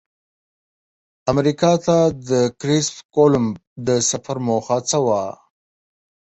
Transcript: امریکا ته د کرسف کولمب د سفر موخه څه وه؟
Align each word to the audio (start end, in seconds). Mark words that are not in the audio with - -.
امریکا 1.31 1.71
ته 1.85 1.97
د 2.29 2.31
کرسف 2.59 2.95
کولمب 3.15 3.53
د 3.87 3.89
سفر 4.09 4.37
موخه 4.47 4.77
څه 4.89 4.97
وه؟ 5.05 5.23